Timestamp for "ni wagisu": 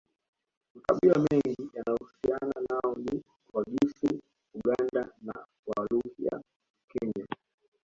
2.95-4.21